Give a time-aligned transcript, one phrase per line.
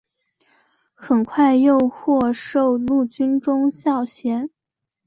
[0.95, 4.49] 很快又获授陆军中校衔。